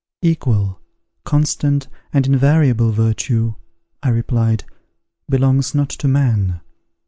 [0.23, 0.79] "Equal,
[1.25, 3.53] constant, and invariable virtue,"
[4.01, 4.63] I replied,
[5.29, 6.59] "belongs not to man.